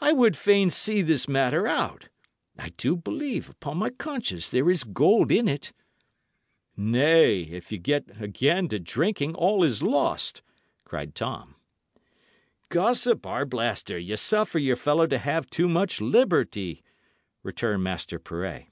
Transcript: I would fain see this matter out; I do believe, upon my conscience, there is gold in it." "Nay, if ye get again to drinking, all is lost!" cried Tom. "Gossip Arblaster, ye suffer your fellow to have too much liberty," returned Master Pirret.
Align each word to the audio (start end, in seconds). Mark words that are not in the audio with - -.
I 0.00 0.12
would 0.12 0.36
fain 0.36 0.70
see 0.70 1.02
this 1.02 1.26
matter 1.26 1.66
out; 1.66 2.08
I 2.56 2.68
do 2.76 2.94
believe, 2.94 3.48
upon 3.50 3.76
my 3.78 3.90
conscience, 3.90 4.48
there 4.48 4.70
is 4.70 4.84
gold 4.84 5.32
in 5.32 5.48
it." 5.48 5.72
"Nay, 6.76 7.40
if 7.42 7.72
ye 7.72 7.78
get 7.78 8.22
again 8.22 8.68
to 8.68 8.78
drinking, 8.78 9.34
all 9.34 9.64
is 9.64 9.82
lost!" 9.82 10.42
cried 10.84 11.16
Tom. 11.16 11.56
"Gossip 12.68 13.26
Arblaster, 13.26 13.98
ye 13.98 14.14
suffer 14.14 14.60
your 14.60 14.76
fellow 14.76 15.08
to 15.08 15.18
have 15.18 15.50
too 15.50 15.66
much 15.68 16.00
liberty," 16.00 16.84
returned 17.42 17.82
Master 17.82 18.20
Pirret. 18.20 18.66